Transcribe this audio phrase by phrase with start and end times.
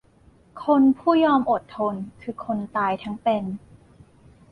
[0.63, 3.43] คนผู้ยอมอดทน คือคนตายทั้งเป็น